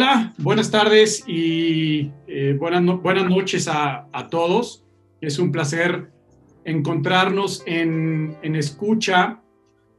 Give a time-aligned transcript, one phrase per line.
[0.00, 4.84] Hola, buenas tardes y eh, buenas, buenas noches a, todos.
[5.20, 6.12] Es un placer
[6.64, 9.42] encontrarnos en, Escucha,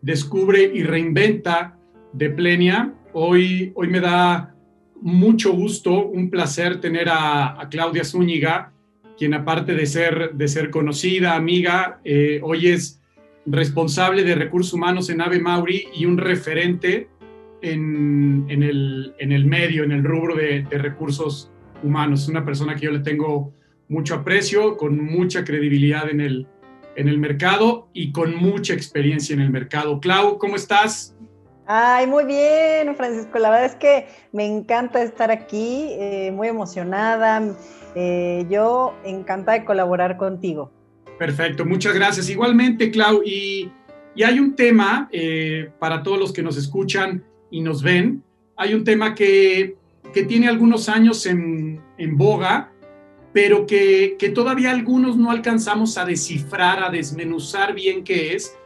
[0.01, 1.77] Descubre y Reinventa
[2.13, 2.93] de Plenia.
[3.11, 4.55] Hoy, hoy me da
[5.01, 8.71] mucho gusto, un placer tener a, Claudia Zúñiga,
[9.17, 13.01] quien aparte de ser, de ser conocida, amiga, eh, hoy es
[13.45, 17.09] responsable de recursos humanos en Ave Mauri y un referente
[17.61, 21.51] en, el, medio, en el rubro de, recursos
[21.83, 22.23] humanos.
[22.23, 23.53] Es una persona que yo le tengo
[23.87, 26.47] mucho aprecio, con mucha credibilidad en el,
[26.95, 29.99] en el mercado y con mucha experiencia en el mercado.
[29.99, 31.15] Clau, ¿cómo estás?
[31.71, 33.37] Ay, muy bien, Francisco.
[33.37, 37.55] La verdad es que me encanta estar aquí, eh, muy emocionada.
[37.93, 40.71] Eh, yo encantada de colaborar contigo.
[41.19, 42.29] Perfecto, muchas gracias.
[42.29, 43.71] Igualmente, Clau, y,
[44.25, 48.23] hay un tema eh, para todos los que nos escuchan y nos ven,
[48.55, 49.75] hay un tema que,
[50.27, 51.81] tiene algunos años en,
[52.17, 52.71] boga,
[53.31, 58.57] pero que, todavía algunos no alcanzamos a descifrar, a desmenuzar bien qué es,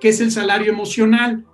[0.00, 1.44] que es el salario emocional.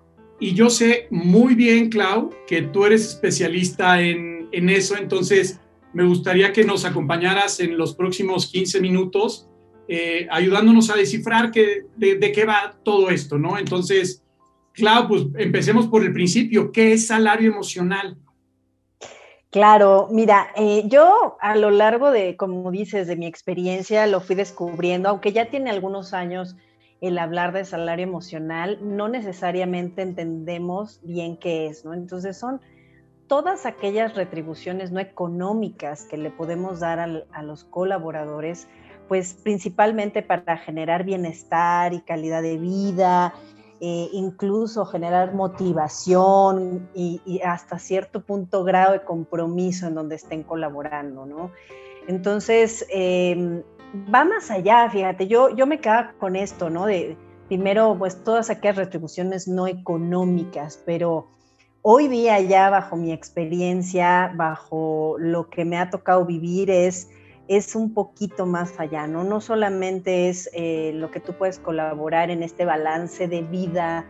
[0.41, 5.61] Y yo sé muy bien, Clau, que tú eres especialista en, en eso, entonces
[5.95, 9.49] me gustaría que nos acompañaras en los próximos 15 minutos,
[9.87, 13.57] eh, ayudándonos a descifrar que, de, qué va todo esto, ¿no?
[13.57, 14.24] Entonces,
[14.75, 16.73] Claro, pues empecemos por el principio.
[16.73, 18.19] ¿Qué es salario emocional?
[19.51, 24.35] Claro, mira, eh, yo a lo largo de, como dices, de mi experiencia lo fui
[24.35, 26.57] descubriendo, aunque ya tiene algunos años
[27.01, 31.95] el hablar de salario emocional, no necesariamente entendemos bien qué es, ¿no?
[31.95, 32.61] Entonces son
[33.29, 38.67] todas aquellas retribuciones no económicas que le podemos dar a los colaboradores,
[39.07, 43.35] pues principalmente para generar bienestar y calidad de vida,
[43.87, 51.27] eh, incluso generar motivación y, hasta cierto punto grado de compromiso en donde estén colaborando,
[51.27, 51.51] ¿no?
[52.09, 53.63] Entonces, em,
[54.13, 56.87] va más allá, fíjate, yo, yo me quedo con esto, ¿no?
[56.87, 57.19] De
[57.49, 61.27] primero, pues todas aquellas retribuciones no económicas, pero
[61.83, 67.11] hoy día ya bajo mi experiencia, bajo lo que me ha tocado vivir es
[67.49, 69.41] es un poquito más allá, ¿no?
[69.41, 74.07] Solamente es eh, lo que tú puedes colaborar en este balance de vida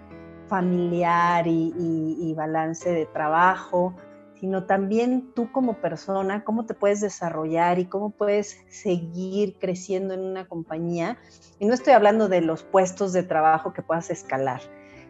[0.49, 3.95] familiar y, balance de trabajo,
[4.41, 10.21] sino también tú como persona, cómo te puedes desarrollar y cómo puedes seguir creciendo en
[10.21, 11.17] una compañía.
[11.59, 14.61] Y no estoy hablando de los puestos de trabajo que puedas escalar,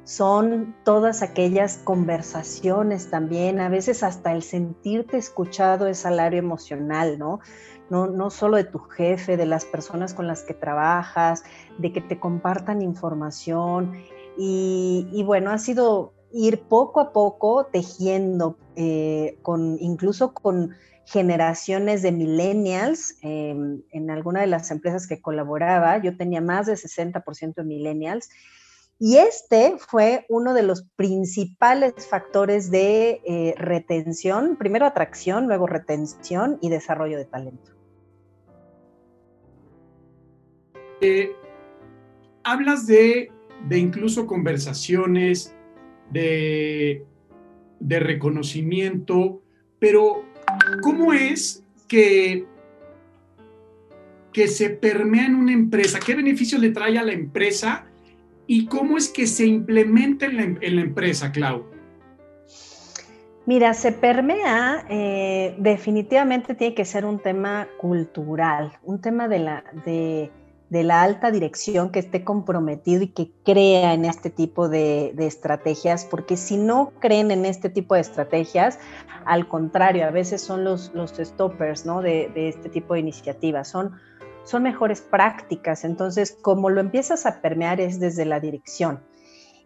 [0.05, 7.41] son todas aquellas conversaciones también, a veces hasta el sentirte escuchado es salario emocional, ¿no?
[7.91, 11.45] No, solo de tu jefe, de las personas con las que trabajas,
[11.79, 13.93] de que te compartan información.
[14.37, 20.75] Y, bueno, ha sido ir poco a poco tejiendo, eh, con, incluso con
[21.07, 23.17] generaciones de millennials.
[23.23, 28.29] Em, en alguna de las empresas que colaboraba, yo tenía más de 60% de millennials.
[28.99, 36.59] Y este fue uno de los principales factores de eh, retención, primero atracción, luego retención
[36.61, 37.74] y desarrollo de talento.
[42.45, 43.31] Hablas de,
[43.71, 45.55] incluso conversaciones,
[46.11, 47.05] de,
[47.81, 49.43] reconocimiento,
[49.79, 50.25] pero
[50.83, 52.47] ¿cómo es que,
[54.33, 55.99] que se permea en una empresa?
[55.99, 57.87] ¿Qué beneficios le trae a la empresa?
[58.47, 61.65] ¿Y cómo es que se implementa en la, empresa, Clau?
[63.47, 69.65] Mira, se permea, eh, definitivamente tiene que ser un tema cultural, un tema de la,
[69.85, 70.31] de,
[70.75, 76.05] de la alta dirección que esté comprometido y que crea en este tipo de, estrategias,
[76.05, 78.81] porque si no creen en este tipo de estrategias,
[79.25, 82.03] al contrario, a veces son los, los stoppers ¿no?
[82.03, 83.93] de, este tipo de iniciativas, son,
[84.43, 85.85] son mejores prácticas.
[85.85, 89.01] Entonces, como lo empiezas a permear es desde la dirección.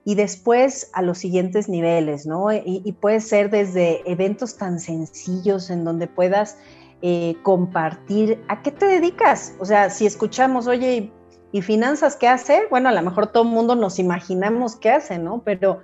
[0.05, 2.53] Y después a los siguientes niveles, ¿no?
[2.53, 6.59] Y, y puede ser desde eventos tan sencillos en donde puedas
[7.01, 9.55] eh, compartir a qué te dedicas.
[9.61, 11.13] O sea, si escuchamos, oye,
[11.53, 12.63] ¿y, finanzas qué hace?
[12.71, 15.43] Bueno, a lo mejor todo el mundo nos imaginamos qué hace, ¿no?
[15.45, 15.79] Pero,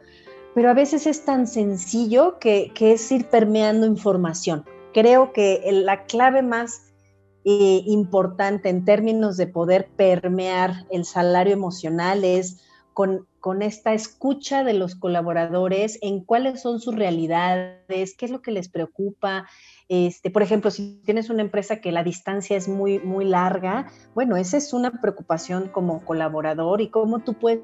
[0.56, 4.64] pero a veces es tan sencillo que, es ir permeando información.
[4.92, 6.92] Creo que la clave más
[7.44, 12.60] eh, importante en términos de poder permear el salario emocional es
[12.92, 18.42] con, con, esta escucha de los colaboradores en cuáles son sus realidades, qué es lo
[18.42, 19.46] que les preocupa,
[19.94, 24.36] este, por ejemplo, si tienes una empresa que la distancia es muy, muy larga, bueno,
[24.36, 27.60] esa es una preocupación como colaborador y cómo tú puedes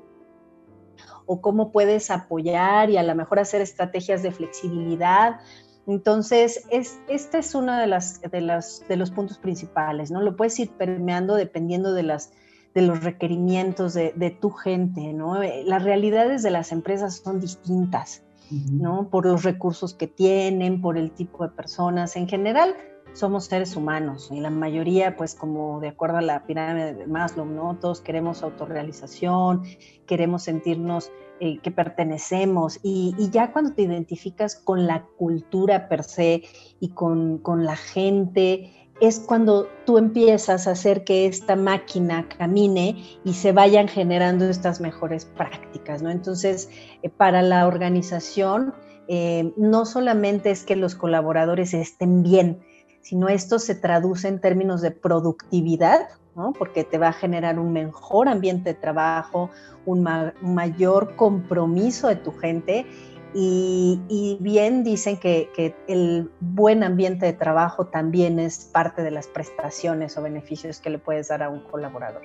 [1.26, 5.40] o cómo puedes apoyar y a lo mejor hacer estrategias de flexibilidad
[5.86, 10.20] Entonces, es, este es uno de, las, de, las, de los puntos principales, ¿no?
[10.20, 12.32] Lo puedes ir permeando dependiendo de, las,
[12.74, 15.42] de los requerimientos de, de tu gente, ¿no?
[15.42, 19.08] Eh, las realidades de las empresas son distintas, ¿no?
[19.10, 22.16] Por los recursos que tienen, por el tipo de personas.
[22.16, 22.74] En general,
[23.12, 27.44] somos seres humanos y la mayoría, pues como de acuerdo a la pirámide de Maslow,
[27.44, 27.78] ¿no?
[28.04, 29.62] Queremos autorrealización,
[30.06, 31.10] queremos sentirnos
[31.40, 36.42] eh, que pertenecemos y, ya cuando te identificas con la cultura per se
[36.80, 43.02] y con, con, la gente, es cuando tú empiezas a hacer que esta máquina camine
[43.24, 46.10] y se vayan generando estas mejores prácticas, ¿no?
[46.10, 46.68] Entonces,
[47.02, 48.74] eh, para la organización,
[49.08, 52.60] eh, no solamente es que los colaboradores estén bien,
[53.02, 56.52] sino esto se traduce en términos de productividad, ¿no?
[56.52, 59.50] porque te va a generar un mejor ambiente de trabajo,
[59.86, 60.06] un,
[60.42, 62.86] mayor compromiso de tu gente
[63.34, 69.26] y, bien dicen que, que, el buen ambiente de trabajo también es parte de las
[69.26, 72.22] prestaciones o beneficios que le puedes dar a un colaborador.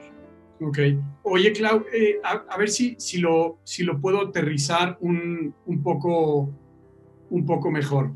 [0.62, 0.80] Ok.
[1.24, 6.50] Oye, Clau, eh, a, ver si, si, lo, si lo puedo aterrizar un, un, poco,
[7.30, 8.14] un poco mejor.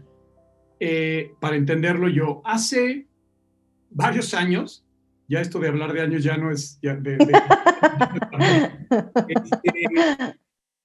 [0.80, 3.08] Eh, para entenderlo yo, hace
[3.90, 4.86] varios años,
[5.28, 6.80] ya esto de hablar de años ya no es...
[9.28, 10.36] Este,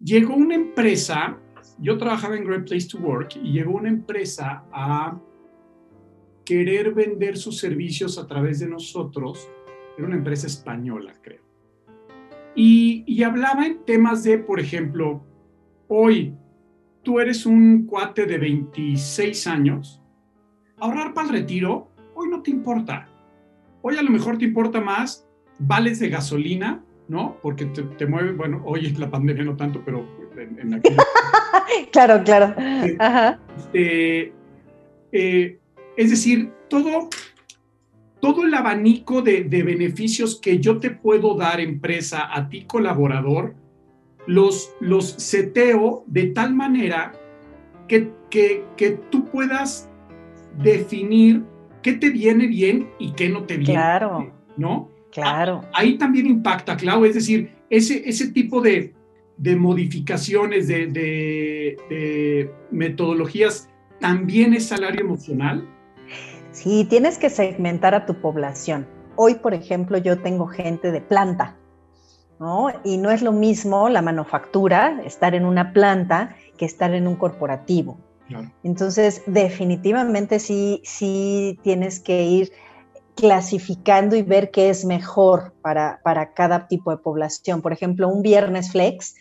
[0.00, 1.38] llegó una empresa,
[1.78, 5.18] yo trabajaba en Great Place to Work y llegó una empresa a
[6.44, 9.48] querer vender sus servicios a través de nosotros,
[9.96, 11.42] era una empresa española, creo.
[12.54, 15.24] Y, hablaba en temas de, por ejemplo,
[15.88, 16.34] hoy
[17.02, 20.00] tú eres un cuate de 26 años,
[20.78, 23.08] ahorrar para el retiro, hoy no te importa.
[23.82, 25.26] Hoy a lo mejor te importa más
[25.58, 27.38] vales de gasolina, ¿no?
[27.42, 30.82] Porque te, mueve, bueno, hoy la pandemia no tanto, pero en,
[31.92, 32.54] claro, claro.
[33.56, 34.32] Este,
[35.12, 35.58] eh,
[35.96, 37.08] es decir, todo,
[38.20, 43.54] todo el abanico de, de, beneficios que yo te puedo dar, empresa, a ti colaborador,
[44.26, 47.12] los, los seteo de tal manera
[47.88, 49.88] que, que, tú puedas
[50.58, 51.44] definir
[51.82, 53.74] qué te viene bien y qué no te viene.
[53.74, 54.32] Claro.
[54.56, 54.90] ¿No?
[55.12, 55.62] Claro.
[55.72, 58.92] Ahí también impacta, Clau, es decir, ese, ese tipo de,
[59.36, 63.68] de modificaciones, de, de, metodologías,
[64.00, 65.68] también es salario emocional.
[66.52, 68.86] Sí, tienes que segmentar a tu población.
[69.16, 71.56] Hoy, por ejemplo, yo tengo gente de planta,
[72.82, 77.16] y no es lo mismo la manufactura, estar en una planta, que estar en un
[77.16, 77.98] corporativo.
[78.62, 82.52] Entonces, definitivamente sí, sí tienes que ir
[83.14, 87.62] clasificando y ver qué es mejor para, para cada tipo de población.
[87.62, 89.14] Por ejemplo, un viernes flex,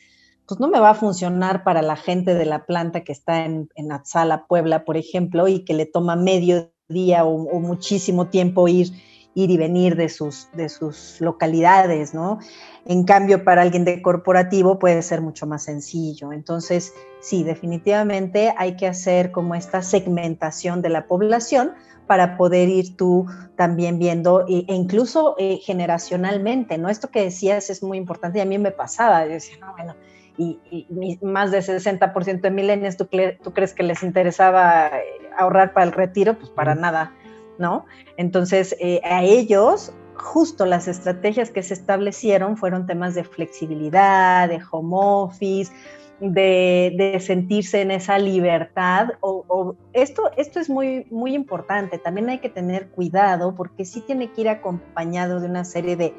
[0.54, 3.70] pues no me va a funcionar para la gente de la planta que está en,
[3.74, 8.92] en Atzala, Puebla, por ejemplo, y que le toma medio día o, muchísimo tiempo ir
[9.34, 12.38] ir y venir de sus, de sus localidades, ¿no?
[12.86, 16.32] En cambio, para alguien de corporativo puede ser mucho más sencillo.
[16.32, 21.72] Entonces, sí, definitivamente hay que hacer como esta segmentación de la población
[22.06, 26.90] para poder ir tú también viendo, e, incluso eh, generacionalmente, ¿no?
[26.90, 29.96] Esto que decías es muy importante y a mí me pasaba, yo decía, no, bueno,
[30.38, 33.08] y, más del 60% de milenios, ¿tú,
[33.44, 35.04] ¿tú, crees que les interesaba eh,
[35.38, 36.34] ahorrar para el retiro?
[36.36, 37.14] Pues para nada
[37.58, 37.86] ¿no?
[38.18, 44.60] Entonces, eh, a ellos, justo las estrategias que se establecieron fueron temas de flexibilidad, de
[44.72, 45.72] home office,
[46.20, 49.10] de, sentirse en esa libertad.
[49.22, 51.98] O, esto, esto es muy, muy importante.
[51.98, 56.14] También hay que tener cuidado porque sí tiene que ir acompañado de una serie de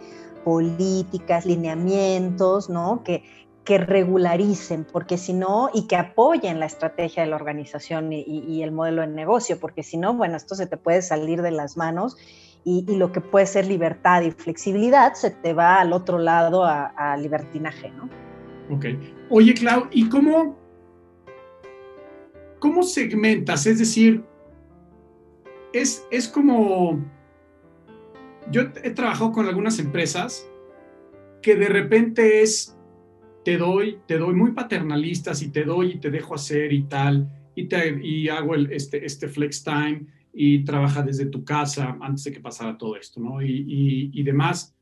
[0.44, 3.02] políticas, lineamientos, ¿no?
[3.02, 3.22] Que,
[3.64, 8.72] que regularicen, porque si no, y que apoyen la estrategia de la organización y, el
[8.72, 12.16] modelo de negocio, porque si no, bueno, esto se te puede salir de las manos
[12.62, 17.16] y, lo que puede ser libertad y flexibilidad se te va al otro lado a,
[17.18, 18.10] libertinaje, ¿no?
[18.74, 18.86] Ok.
[19.30, 20.58] Oye, Clau, ¿y cómo,
[22.58, 23.66] cómo segmentas?
[23.66, 24.24] Es decir,
[25.72, 27.02] es, es como,
[28.50, 30.46] yo he trabajado con algunas empresas
[31.40, 32.74] que de repente es
[33.44, 37.30] te doy, te doy muy paternalistas y te doy y te dejo hacer y tal,
[37.54, 42.24] y, te, y hago el, este, este flex time y trabaja desde tu casa antes
[42.24, 43.40] de que pasara todo esto, ¿no?
[43.40, 44.74] Y, y, demás.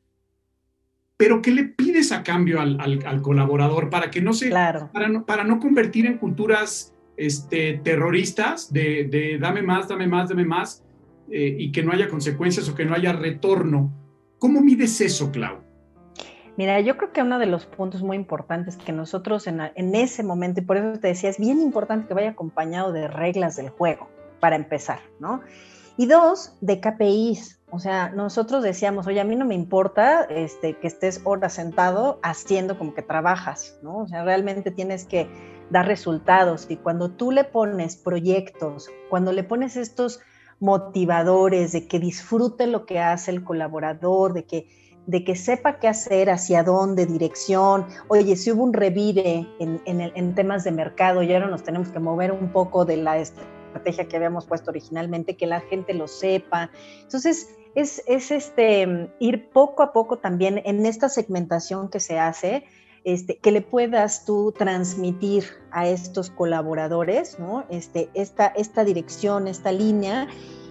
[1.16, 4.90] Pero ¿qué le pides a cambio al, al, colaborador para que no se, claro.
[4.92, 10.30] para, no, para no convertir en culturas este, terroristas de, de dame más, dame más,
[10.30, 10.84] dame más,
[11.30, 13.92] eh, y que no haya consecuencias o que no haya retorno?
[14.38, 15.71] ¿Cómo mides eso, Clau?
[16.56, 20.60] Mira, yo creo que uno de los puntos muy importantes que nosotros en, ese momento,
[20.60, 24.08] y por eso te decía, es bien importante que vaya acompañado de reglas del juego.
[24.40, 25.40] para empezar, ¿no?
[25.96, 27.60] Y dos, de KPIs.
[27.70, 32.18] O sea, nosotros decíamos, oye, a mí no me importa este, que estés horas sentado
[32.22, 33.98] haciendo como que trabajas, ¿no?
[33.98, 35.28] O sea, realmente tienes que
[35.70, 36.66] dar resultados.
[36.68, 40.20] Y cuando tú le pones proyectos, cuando le pones estos
[40.60, 44.68] motivadores de que disfrute lo que hace el colaborador, de que,
[45.06, 47.86] de que sepa qué hacer, hacia dónde, dirección.
[48.08, 51.98] Oye, si hubo un revire en, en temas de mercado, ya no nos tenemos que
[51.98, 56.70] mover un poco de la estrategia que habíamos puesto originalmente, que la gente lo sepa.
[57.02, 62.64] Entonces, es, es este, ir poco a poco también en esta segmentación que se hace,
[63.04, 67.64] este, que le puedas tú transmitir a estos colaboradores, ¿no?
[67.68, 70.28] Este, esta, esta dirección, esta línea,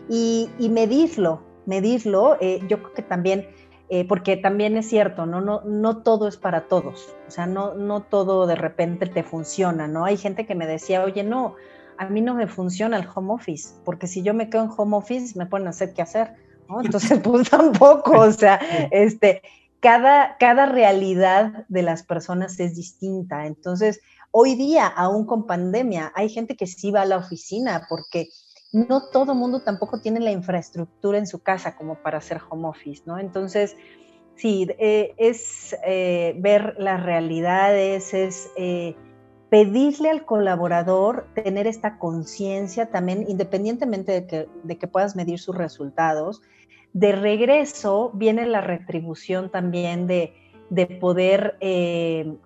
[0.09, 2.37] y, medirlo, medirlo.
[2.39, 3.47] Eh, yo creo que también,
[3.93, 5.41] eh, porque también es cierto, ¿no?
[5.41, 9.85] No, no todo es para todos, o sea, no, no todo de repente te funciona,
[9.85, 10.05] ¿no?
[10.05, 11.55] Hay gente que me decía, oye, no,
[11.97, 14.95] a mí no me funciona el home office, porque si yo me quedo en home
[14.95, 16.35] office me pueden hacer qué hacer,
[16.69, 16.79] ¿no?
[16.79, 19.41] Entonces, pues tampoco, o sea, este,
[19.81, 23.45] cada, cada realidad de las personas es distinta.
[23.45, 23.99] Entonces,
[24.31, 28.29] hoy día, aún con pandemia, hay gente que sí va a la oficina porque
[28.71, 33.03] no todo mundo tampoco tiene la infraestructura en su casa como para hacer home office,
[33.05, 33.19] ¿no?
[33.19, 33.75] Entonces,
[34.35, 38.49] sí, eh, es eh, ver las realidades, es...
[38.55, 38.95] Eh,
[39.49, 45.57] pedirle al colaborador tener esta conciencia también, independientemente de que, de que, puedas medir sus
[45.57, 46.41] resultados,
[46.93, 50.33] de regreso viene la retribución también de,
[50.69, 51.57] de poder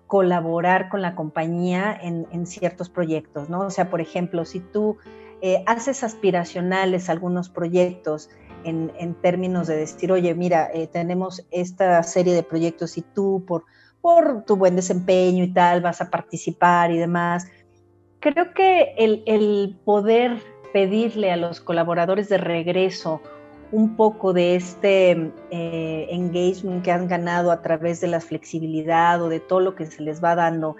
[0.08, 3.60] colaborar con la compañía en, en, ciertos proyectos, ¿no?
[3.60, 4.96] O sea, por ejemplo, si tú
[5.42, 8.30] eh, haces aspiracionales algunos proyectos,
[8.64, 13.44] en, en, términos de decir, oye, mira, eh, tenemos esta serie de proyectos y tú
[13.46, 13.64] por
[14.06, 17.48] por tu buen desempeño y tal, vas a participar y demás.
[18.20, 20.40] Creo que el, poder
[20.72, 23.20] pedirle a los colaboradores de regreso
[23.72, 29.28] un poco de este eh, engagement que han ganado a través de la flexibilidad o
[29.28, 30.76] de todo lo que se les va dando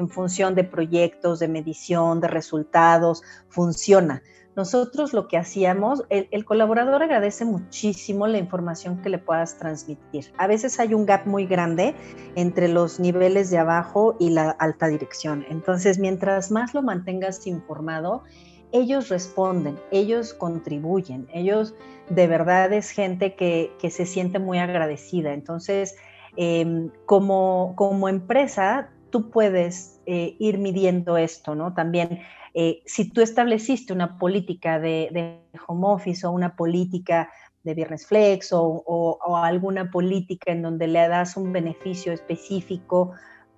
[0.00, 4.22] en función de proyectos, de medición, de resultados, funciona.
[4.56, 10.32] Nosotros lo que hacíamos, el, colaborador agradece muchísimo la información que le puedas transmitir.
[10.38, 11.94] A veces hay un gap muy grande
[12.34, 15.44] entre los niveles de abajo y la alta dirección.
[15.48, 18.24] Entonces, mientras más lo mantengas informado,
[18.72, 21.74] ellos responden, ellos contribuyen, ellos
[22.08, 25.32] de verdad es gente que, se siente muy agradecida.
[25.32, 25.94] Entonces,
[26.36, 31.74] em, como, como empresa, tú puedes eh, ir midiendo esto, ¿no?
[31.74, 32.20] También
[32.54, 37.30] eh, si tú estableciste una política de, home office o una política
[37.62, 43.12] de viernes flex o, alguna política en donde le das un beneficio específico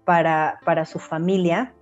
[0.04, 1.72] para, su familia,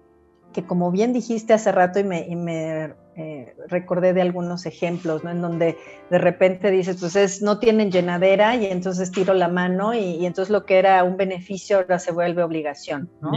[0.53, 5.31] que como bien dijiste hace rato y me, eh, recordé de algunos ejemplos, ¿no?
[5.31, 5.77] En donde
[6.11, 10.65] de repente dices, pues no tienen llenadera y entonces tiro la mano y, entonces lo
[10.65, 13.33] que era un beneficio ahora se vuelve obligación, ¿no?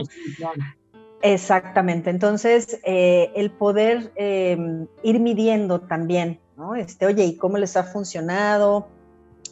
[1.22, 4.58] Exactamente, entonces eh, el poder eh,
[5.04, 6.76] ir midiendo también, ¿no?
[6.76, 8.88] Este, oye, ¿y cómo les ha funcionado?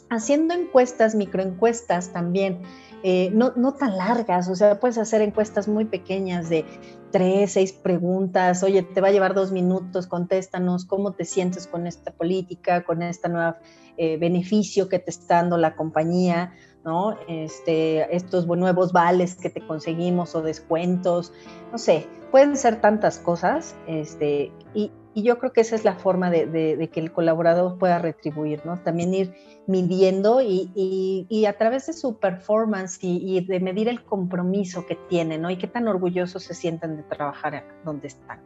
[0.10, 2.62] Haciendo encuestas, microencuestas también,
[3.04, 6.66] eh, no, no, tan largas, o sea, puedes hacer encuestas muy pequeñas de
[7.12, 11.88] tres, seis preguntas, oye, te va a llevar dos minutos, contéstanos cómo te sientes con
[11.88, 13.56] esta política, con este nuevo
[13.98, 16.54] beneficio que te está dando la compañía.
[16.84, 17.16] ¿no?
[17.28, 21.32] Este, estos nuevos vales que te conseguimos o descuentos,
[21.72, 26.30] no sé, pueden ser tantas cosas, este, y, yo creo que esa es la forma
[26.30, 28.78] de, que el colaborador pueda retribuir, ¿no?
[28.80, 29.34] También ir
[29.68, 35.50] midiendo y, a través de su performance y, de medir el compromiso que tienen, ¿no?
[35.50, 38.40] Y qué tan orgullosos se sienten de trabajar donde están.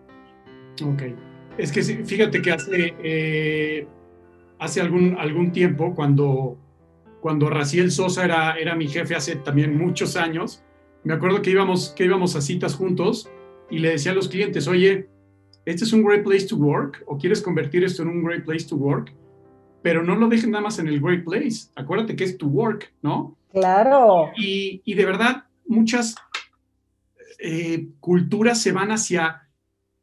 [0.84, 1.04] Ok.
[1.58, 3.88] Es que fíjate que hace, eh,
[4.60, 6.58] hace algún, algún tiempo, cuando
[7.26, 10.64] cuando Raciel Sosa era, era mi jefe hace también muchos años,
[11.04, 13.32] me acuerdo que íbamos, que íbamos a citas juntos
[13.72, 15.10] y le decía a los clientes, oye,
[15.66, 18.66] este es un great place to work o quieres convertir esto en un great place
[18.68, 19.12] to work,
[19.82, 21.70] pero no lo dejen nada más en el great place.
[21.76, 23.38] Acuérdate que es to work, ¿no?
[23.52, 24.32] Claro.
[24.38, 26.16] Y, y de verdad, muchas
[27.40, 29.42] eh, culturas se van hacia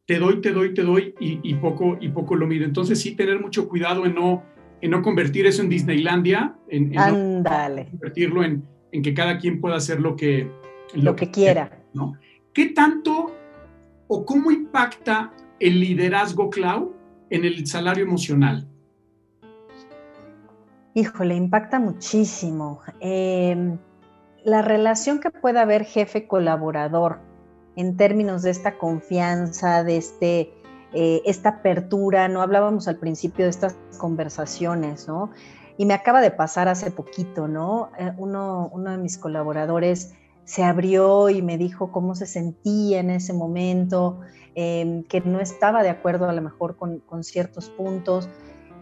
[0.07, 2.65] te doy, te doy, te doy y, y, poco, y poco lo mido.
[2.65, 4.43] Entonces sí, tener mucho cuidado en no
[4.83, 10.17] en no convertir eso en Disneylandia, en, convertirlo en, que cada quien pueda hacer lo
[10.17, 10.51] que,
[10.95, 11.79] lo, que, quiera.
[11.95, 12.15] ¿no?
[12.53, 13.33] ¿Qué tanto
[14.09, 16.89] o cómo impacta el liderazgo cloud
[17.31, 18.69] en el salario emocional?
[20.95, 22.81] Híjole, impacta muchísimo.
[23.01, 23.79] Em,
[24.45, 27.21] la relación que puede haber jefe-colaborador
[27.77, 30.53] en términos de esta confianza, de este
[30.95, 35.31] eh, esta apertura, no hablábamos al principio de estas conversaciones, ¿no?
[35.79, 37.91] Y me acaba de pasar hace poquito, ¿no?
[37.99, 40.13] Eh, uno, uno de mis colaboradores
[40.45, 44.21] se abrió y me dijo cómo se sentía en ese momento,
[44.55, 48.29] em, que no estaba de acuerdo a lo mejor con, con, ciertos puntos.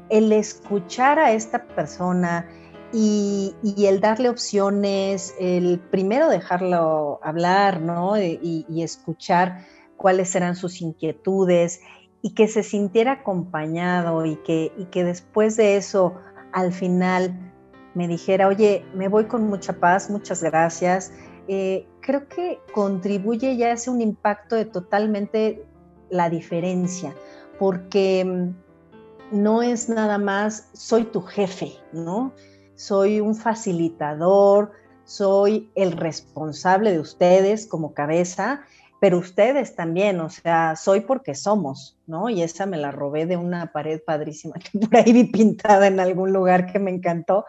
[0.08, 2.48] El escuchar a esta persona
[2.92, 8.20] y, y, el darle opciones, el primero dejarlo hablar, ¿no?
[8.20, 9.64] Y, y escuchar
[9.96, 11.80] cuáles eran sus inquietudes
[12.22, 16.14] y que se sintiera acompañado y que, y que después de eso
[16.52, 17.52] al final
[17.94, 21.12] me dijera, oye, me voy con mucha paz, muchas gracias.
[21.52, 25.64] Eh, creo que contribuye y hace un impacto de totalmente
[26.09, 27.12] la diferencia,
[27.59, 32.33] porque mm, no es nada más, soy tu jefe, ¿no?
[32.76, 34.71] Soy un facilitador,
[35.04, 38.61] soy el responsable de ustedes como cabeza
[39.00, 42.28] pero ustedes también, o sea, soy porque somos, ¿no?
[42.28, 45.99] Y esa me la robé de una pared padrísima que por ahí vi pintada en
[45.99, 47.47] algún lugar que me encantó,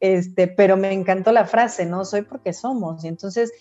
[0.00, 2.06] este, pero me encantó la frase, ¿no?
[2.06, 3.04] Soy porque somos.
[3.04, 3.52] Y entonces,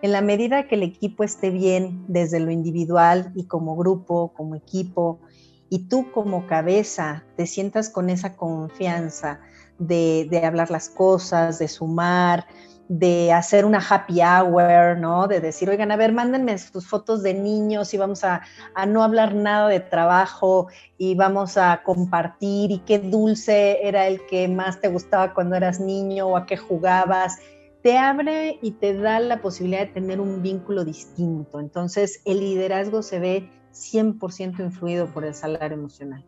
[0.00, 4.54] en la medida que el equipo esté bien desde lo individual y como grupo, como
[4.54, 5.20] equipo,
[5.68, 9.40] y tú como cabeza te sientas con esa confianza
[9.78, 12.46] de, de hablar las cosas, de sumar,
[12.88, 15.26] de hacer una happy hour, ¿no?
[15.26, 18.42] De decir, oigan, a ver, mándenme sus fotos de niños y vamos a,
[18.86, 24.48] no hablar nada de trabajo y vamos a compartir y qué dulce era el que
[24.48, 27.38] más te gustaba cuando eras niño o a qué jugabas.
[27.82, 31.60] Te abre y te da la posibilidad de tener un vínculo distinto.
[31.60, 36.24] Entonces, el liderazgo se ve 100% influido por el salario emocional.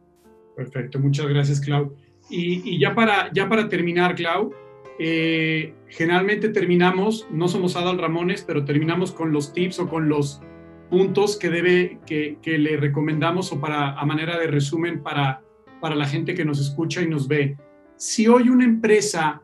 [0.56, 1.94] Perfecto, muchas gracias, Clau.
[2.30, 4.52] Y, y ya, para, ya para terminar, Clau,
[4.98, 10.42] eh, generalmente terminamos, no somos Adal Ramones, pero terminamos con los tips o con los
[10.90, 15.42] puntos que debe, que, que, le recomendamos o para, a manera de resumen para,
[15.80, 17.56] para la gente que nos escucha y nos ve.
[17.96, 19.42] Si hoy una empresa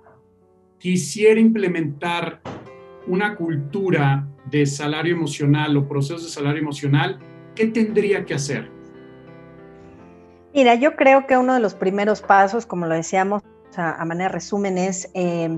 [0.78, 2.40] quisiera implementar
[3.06, 7.18] una cultura de salario emocional o procesos de salario emocional,
[7.54, 8.70] ¿qué tendría que hacer?
[10.52, 13.42] Mira, yo creo que uno de los primeros pasos, como lo decíamos,
[13.78, 15.56] a manera de resumen, es eh,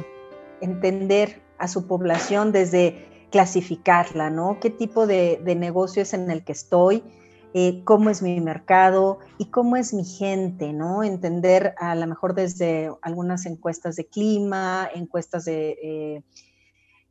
[0.60, 4.58] entender a su población desde clasificarla, ¿no?
[4.60, 7.02] ¿Qué tipo de, negocio es en el que estoy?
[7.54, 9.18] Eh, ¿Cómo es mi mercado?
[9.38, 11.02] ¿Y cómo es mi gente, ¿no?
[11.02, 16.22] Entender a lo mejor desde algunas encuestas de clima, encuestas de eh,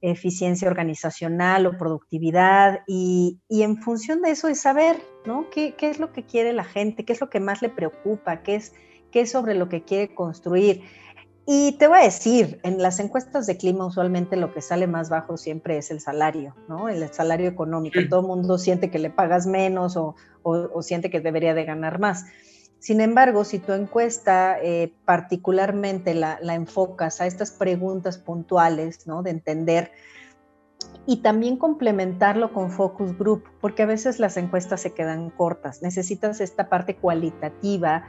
[0.02, 5.50] eficiencia organizacional o productividad y, en función de eso es saber, ¿no?
[5.50, 7.06] ¿Qué, ¿Qué, es lo que quiere la gente?
[7.06, 8.44] ¿Qué es lo que más le preocupa?
[8.44, 8.74] ¿Qué es
[9.16, 10.82] qué es sobre lo que quiere construir.
[11.46, 15.10] Y te voy a decir, en las encuestas de clima usualmente lo que sale más
[15.10, 16.90] bajo siempre es el salario, ¿no?
[16.90, 17.98] El salario económico.
[18.10, 20.16] Todo el mundo siente que le pagas menos o,
[20.82, 22.26] siente que debería de ganar más.
[22.80, 29.24] Sin embargo, si tu encuesta eh, particularmente la, la, enfocas a estas preguntas puntuales, ¿no?
[29.24, 29.94] De entender
[31.06, 35.82] y también complementarlo con focus group, porque a veces las encuestas se quedan cortas.
[35.82, 38.04] Necesitas esta parte cualitativa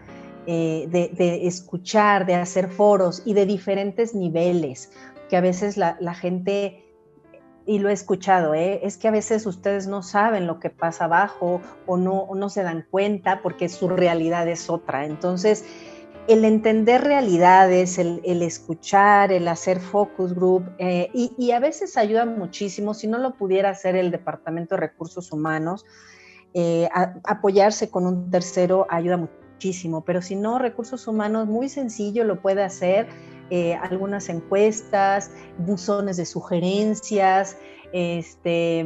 [0.49, 4.93] eh, de, escuchar, de hacer foros y de diferentes niveles,
[5.29, 6.85] que a veces la, gente,
[7.67, 8.79] y lo he escuchado, ¿eh?
[8.85, 12.63] es que a veces ustedes no saben lo que pasa abajo o no, no se
[12.63, 15.05] dan cuenta porque su realidad es otra.
[15.05, 15.65] Entonces,
[16.29, 22.95] el entender realidades, el, escuchar, el hacer focus group, eh, y, a veces ayuda muchísimo,
[22.95, 25.85] si no lo pudiera hacer el Departamento de Recursos Humanos,
[27.25, 32.43] apoyarse con un tercero ayuda mucho muchísimo, pero si no, recursos humanos muy sencillo lo
[32.43, 33.09] puede hacer,
[33.49, 37.57] eh, algunas encuestas, buzones de sugerencias,
[37.93, 38.85] este,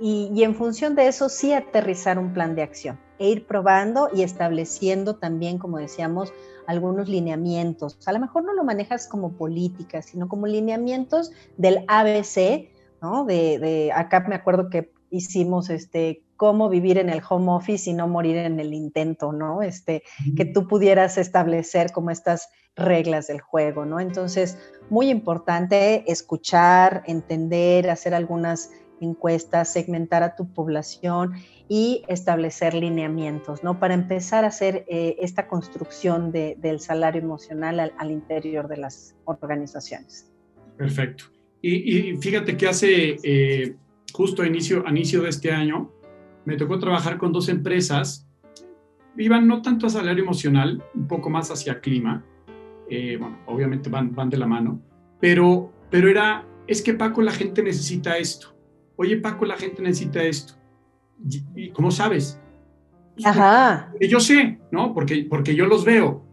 [0.00, 4.22] y, en función de eso sí aterrizar un plan de acción e ir probando y
[4.22, 6.32] estableciendo también, como decíamos,
[6.66, 7.98] algunos lineamientos.
[8.06, 12.70] A lo mejor no lo manejas como política, sino como lineamientos del ABC,
[13.02, 13.26] ¿no?
[13.26, 17.92] De, de acá me acuerdo que hicimos este cómo vivir en el home office y
[17.92, 19.60] no morir en el intento, ¿no?
[19.60, 20.02] Este,
[20.34, 24.00] que tú pudieras establecer como estas reglas del juego, ¿no?
[24.00, 24.56] Entonces,
[24.88, 28.70] muy importante escuchar, entender, hacer algunas
[29.02, 31.34] encuestas, segmentar a tu población
[31.68, 33.78] y establecer lineamientos, ¿no?
[33.78, 40.32] Para empezar a hacer eh, esta construcción del salario emocional al, interior de las organizaciones.
[40.78, 41.24] Perfecto.
[41.60, 43.74] Y, fíjate que hace eh,
[44.10, 45.99] justo a inicio, a inicio de este año,
[46.44, 48.26] me tocó trabajar con dos empresas,
[49.16, 52.24] iban no tanto a salario emocional, un poco más hacia clima,
[52.88, 54.80] eh, bueno, obviamente van, van de la mano,
[55.20, 58.56] pero, pero era, es que Paco, la gente necesita esto.
[58.96, 60.54] Oye, Paco, la gente necesita esto.
[61.54, 62.40] ¿Y, cómo sabes?
[63.24, 63.92] Ajá.
[64.00, 64.94] Yo sé, ¿no?
[64.94, 66.24] Porque, porque yo los veo.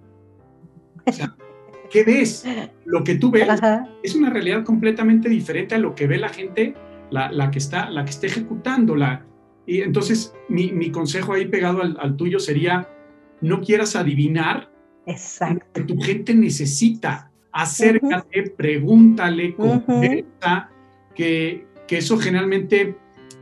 [1.06, 1.36] O sea,
[1.89, 2.46] ¿qué ves?
[2.86, 3.48] Lo que tú ves
[4.04, 6.76] es una realidad completamente diferente a lo que ve la gente,
[7.10, 8.96] la, que, está, la que está ejecutando.
[8.96, 9.26] La,
[9.67, 12.88] y entonces, mi, consejo ahí pegado al, tuyo sería,
[13.41, 14.71] no quieras adivinar
[15.06, 15.65] Exacto.
[15.73, 17.32] que tu gente necesita.
[17.51, 20.69] Acércate, pregúntale, conversa,
[21.13, 22.95] que, que eso generalmente,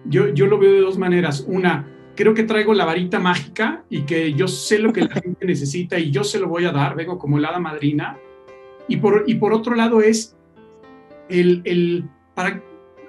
[0.05, 1.45] yo, yo lo veo de dos maneras.
[1.47, 5.45] Una, creo que traigo la varita mágica y que yo sé lo que la gente
[5.45, 8.17] necesita y yo se lo voy a dar, vengo como el hada madrina.
[8.88, 10.35] Y por, y por otro lado es
[11.29, 12.63] el, el para,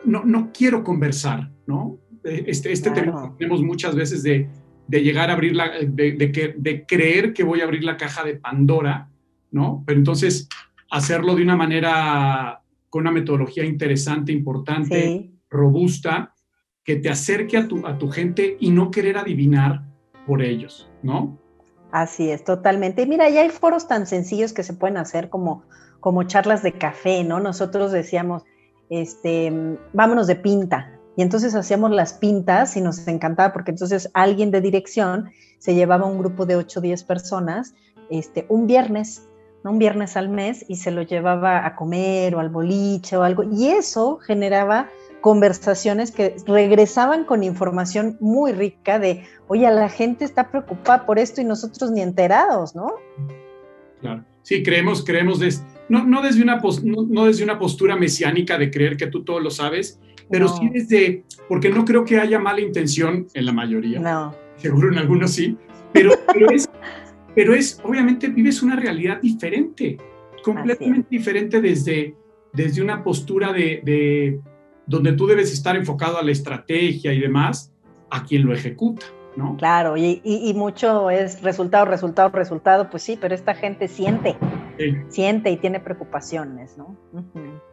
[0.05, 1.99] no, no quiero conversar, ¿no?
[2.27, 4.49] Este, este tema tenemos muchas veces de,
[4.89, 8.25] de llegar a abrir la, de, de, de, creer que voy a abrir la caja
[8.25, 9.09] de Pandora,
[9.51, 9.83] ¿no?
[9.87, 10.49] Pero entonces
[10.91, 16.35] hacerlo de una manera, con una metodología interesante, importante, robusta,
[16.85, 19.85] que te acerque a tu, a tu gente y no querer adivinar
[20.27, 21.39] por ellos, ¿no?
[21.93, 23.03] Así es, totalmente.
[23.03, 25.65] Y mira, ya hay foros tan sencillos que se pueden hacer como,
[26.01, 27.41] como charlas de café, ¿no?
[27.41, 28.45] Nosotros decíamos,
[28.91, 30.96] este, vámonos de pinta.
[31.17, 36.07] Y entonces hacíamos las pintas y nos encantaba porque entonces alguien de dirección se llevaba
[36.07, 37.75] un grupo de 8 o 10 personas
[38.11, 39.27] este, un viernes,
[39.65, 39.73] ¿no?
[39.73, 43.45] un viernes al mes y se lo llevaba a comer o al boliche o algo.
[43.45, 50.51] Y eso generaba conversaciones que regresaban con información muy rica de, oye, la gente está
[50.51, 52.95] preocupada por esto y nosotros ni enterados, ¿no?
[54.01, 54.23] Claro.
[54.43, 55.41] Sí, creemos, creemos,
[55.89, 59.51] no, no, desde una no, desde una postura mesiánica de creer que tú todo lo
[59.51, 59.99] sabes,
[60.31, 64.01] pero sí desde, porque no creo que haya mala intención en la mayoría.
[64.01, 64.35] No.
[64.57, 65.57] Seguro en algunos sí,
[65.93, 66.69] pero, pero, es,
[67.35, 69.99] pero es, obviamente vives una realidad diferente,
[70.43, 72.15] completamente diferente desde,
[72.53, 74.41] desde una postura de
[74.87, 77.73] donde tú debes estar enfocado a la estrategia y demás,
[78.11, 79.57] a quien lo ejecuta, ¿no?
[79.57, 84.37] Claro, y, mucho es resultado, resultado, resultado, pues sí, pero esta gente siente,
[85.09, 86.97] siente y tiene preocupaciones, ¿no?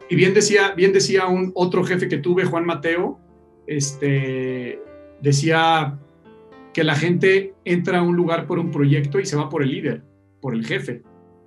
[0.08, 3.18] Y bien decía, bien decía un otro jefe que tuve, Juan Mateo,
[3.66, 4.80] este,
[5.20, 5.98] decía
[6.72, 9.70] que la gente entra a un lugar por un proyecto y se va por el
[9.70, 10.04] líder,
[10.40, 11.02] por el jefe,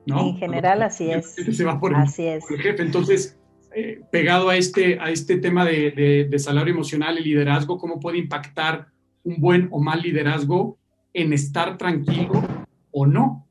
[0.06, 0.30] ¿no?
[0.30, 1.36] En general así es.
[1.36, 3.38] Se va por el jefe, entonces
[3.75, 8.88] eh, pegado a este, a este tema de, salario emocional y liderazgo, cómo puede impactar
[9.27, 10.77] un buen o mal liderazgo
[11.13, 12.41] en estar tranquilo
[12.91, 13.45] o no.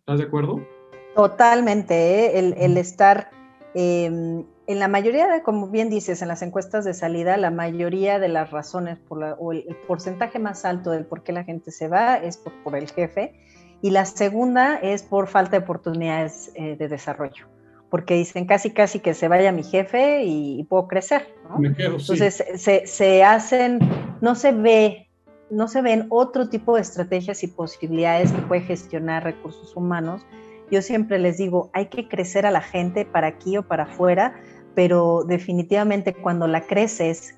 [0.00, 0.60] ¿Estás de acuerdo?
[1.14, 2.54] Totalmente, ¿eh?
[2.58, 3.30] el, estar,
[3.74, 8.18] em, en la mayoría de, como bien dices, en las encuestas de salida, la mayoría
[8.18, 11.86] de las razones por o el, porcentaje más alto del por qué la gente se
[11.86, 13.34] va es por, el jefe
[13.82, 17.46] y la segunda es por falta de oportunidades eh, de desarrollo
[17.94, 21.32] porque dicen casi casi que se vaya mi jefe y, puedo crecer.
[21.62, 23.78] Entonces se, hacen,
[24.20, 25.03] no se ve,
[25.50, 30.22] no se ven otro tipo de estrategias y posibilidades que puede gestionar recursos humanos.
[30.70, 34.40] Yo siempre les digo, hay que crecer a la gente para aquí o para afuera,
[34.74, 37.36] pero definitivamente cuando la creces,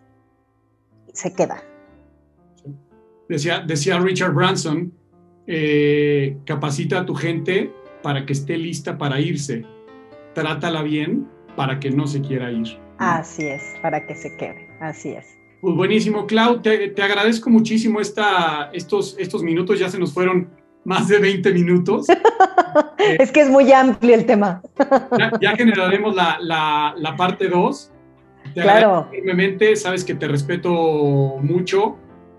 [1.12, 1.62] se queda.
[3.28, 4.92] Decía, decía Richard Branson,
[5.46, 9.64] eh, capacita a tu gente para que esté lista para irse
[10.36, 12.78] trátala bien para que no se quiera ir.
[12.98, 15.35] Así es, para que se quede, así es.
[15.66, 20.48] Pues buenísimo, Clau, te, agradezco muchísimo esta, estos, estos minutos, ya se nos fueron
[20.84, 22.06] más de 20 minutos.
[23.18, 24.62] es que es muy amplio el tema.
[25.40, 27.92] ya, generaremos la, la, parte 2.
[28.54, 29.08] claro.
[29.10, 30.70] Firmemente, sabes que te respeto
[31.40, 31.96] mucho.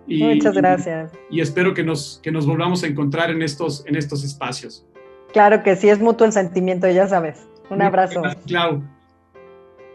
[0.07, 1.11] Y, Muchas gracias.
[1.29, 4.87] Y, espero que nos, que nos volvamos a encontrar en estos, en estos espacios.
[5.33, 7.45] Claro que sí, es mutuo el sentimiento, ya sabes.
[7.69, 8.21] Un abrazo.
[8.45, 8.81] Clau.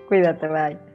[0.07, 0.92] Cuídate, bye.